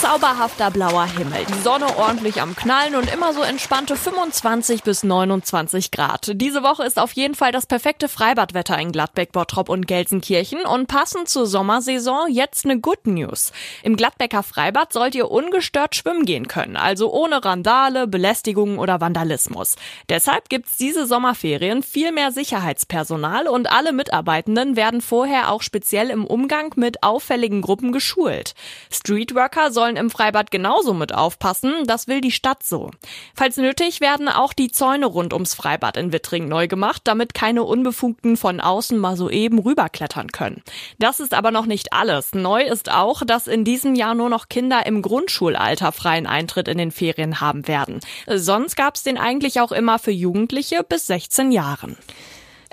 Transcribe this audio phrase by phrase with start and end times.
[0.00, 5.90] Zauberhafter blauer Himmel, die Sonne ordentlich am Knallen und immer so entspannte 25 bis 29
[5.90, 6.30] Grad.
[6.36, 10.86] Diese Woche ist auf jeden Fall das perfekte Freibadwetter in Gladbeck, Bottrop und Gelsenkirchen und
[10.86, 13.52] passend zur Sommersaison jetzt eine Good News.
[13.82, 19.76] Im Gladbecker Freibad sollt ihr ungestört schwimmen gehen können, also ohne Randale, Belästigungen oder Vandalismus.
[20.08, 26.24] Deshalb gibt's diese Sommerferien viel mehr Sicherheitspersonal und alle Mitarbeitenden werden vorher auch speziell im
[26.24, 28.54] Umgang mit auffälligen Gruppen geschult.
[28.90, 32.90] Streetworker sollen im Freibad genauso mit aufpassen, das will die Stadt so.
[33.34, 37.62] Falls nötig werden auch die Zäune rund ums Freibad in Wittring neu gemacht, damit keine
[37.62, 40.62] Unbefugten von außen mal so rüberklettern können.
[40.98, 42.34] Das ist aber noch nicht alles.
[42.34, 46.78] Neu ist auch, dass in diesem Jahr nur noch Kinder im Grundschulalter freien Eintritt in
[46.78, 48.00] den Ferien haben werden.
[48.26, 51.96] Sonst gab es den eigentlich auch immer für Jugendliche bis 16 Jahren.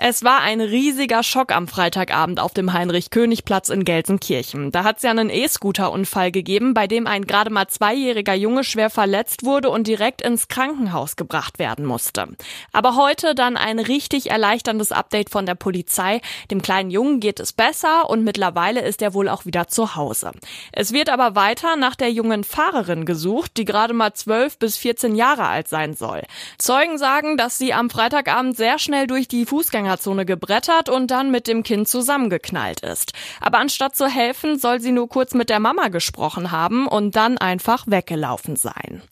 [0.00, 4.70] Es war ein riesiger Schock am Freitagabend auf dem Heinrich-König-Platz in Gelsenkirchen.
[4.70, 8.90] Da hat es ja einen E-Scooter-Unfall gegeben, bei dem ein gerade mal zweijähriger Junge schwer
[8.90, 12.28] verletzt wurde und direkt ins Krankenhaus gebracht werden musste.
[12.72, 16.20] Aber heute dann ein richtig erleichterndes Update von der Polizei.
[16.48, 20.30] Dem kleinen Jungen geht es besser und mittlerweile ist er wohl auch wieder zu Hause.
[20.70, 25.16] Es wird aber weiter nach der jungen Fahrerin gesucht, die gerade mal 12 bis 14
[25.16, 26.22] Jahre alt sein soll.
[26.56, 31.30] Zeugen sagen, dass sie am Freitagabend sehr schnell durch die Fußgänger Fußgängerzone gebrettert und dann
[31.30, 33.12] mit dem Kind zusammengeknallt ist.
[33.40, 37.38] Aber anstatt zu helfen, soll sie nur kurz mit der Mama gesprochen haben und dann
[37.38, 39.02] einfach weggelaufen sein.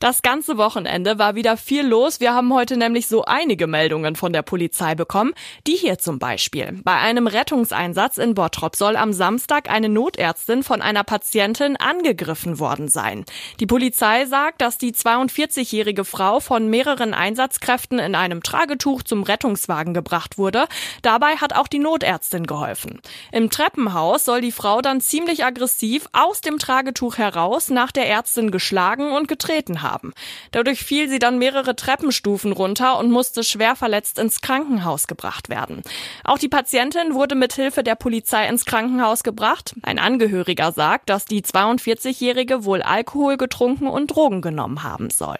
[0.00, 2.20] Das ganze Wochenende war wieder viel los.
[2.20, 5.32] Wir haben heute nämlich so einige Meldungen von der Polizei bekommen.
[5.66, 6.78] Die hier zum Beispiel.
[6.84, 12.86] Bei einem Rettungseinsatz in Bottrop soll am Samstag eine Notärztin von einer Patientin angegriffen worden
[12.86, 13.24] sein.
[13.58, 19.94] Die Polizei sagt, dass die 42-jährige Frau von mehreren Einsatzkräften in einem Tragetuch zum Rettungswagen
[19.94, 20.66] gebracht wurde.
[21.02, 23.00] Dabei hat auch die Notärztin geholfen.
[23.30, 28.50] Im Treppenhaus soll die Frau dann ziemlich aggressiv aus dem Tragetuch heraus nach der Ärztin
[28.50, 30.12] geschlagen und getreten haben haben.
[30.52, 35.82] Dadurch fiel sie dann mehrere Treppenstufen runter und musste schwer verletzt ins Krankenhaus gebracht werden.
[36.24, 39.74] Auch die Patientin wurde mit Hilfe der Polizei ins Krankenhaus gebracht.
[39.82, 45.38] Ein Angehöriger sagt, dass die 42-Jährige wohl Alkohol getrunken und Drogen genommen haben soll.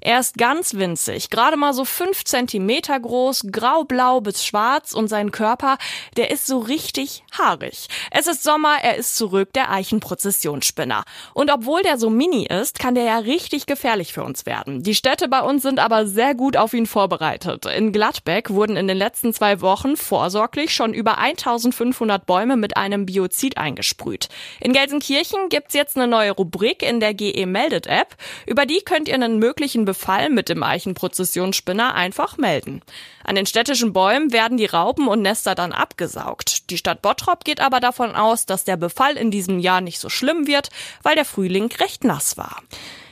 [0.00, 5.32] Er ist ganz winzig, gerade mal so fünf Zentimeter groß, graublau bis schwarz und sein
[5.32, 5.78] Körper,
[6.16, 7.88] der ist so richtig haarig.
[8.10, 11.04] Es ist Sommer, er ist zurück, der Eichenprozessionsspinner.
[11.34, 14.82] Und obwohl der so mini ist, kann der ja richtig gefährlich für uns werden.
[14.82, 17.66] Die Städte bei uns sind aber sehr gut auf ihn vorbereitet.
[17.66, 23.06] In Gladbeck wurden in den letzten zwei Wochen vorsorglich schon über 1500 Bäume mit einem
[23.06, 24.28] Biozid eingesprüht.
[24.60, 28.16] In Gelsenkirchen gibt's jetzt eine neue Rubrik in der GE Meldet App.
[28.46, 32.82] Über die könnt ihr einen möglichen Befall mit dem Eichenprozessionsspinner einfach melden.
[33.24, 36.68] An den städtischen Bäumen werden die Raupen und Nester dann abgesaugt.
[36.68, 40.10] Die Stadt Bottrop geht aber davon aus, dass der Befall in diesem Jahr nicht so
[40.10, 40.68] schlimm wird,
[41.02, 42.60] weil der Frühling recht nass war.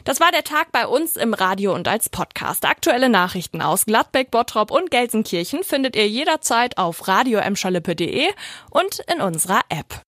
[0.04, 2.66] Das war der Tag bei uns im Radio und als Podcast.
[2.66, 8.28] Aktuelle Nachrichten aus Gladbeck, Bottrop und Gelsenkirchen findet ihr jederzeit auf radioemschalippe.de
[8.68, 10.04] und in unserer App.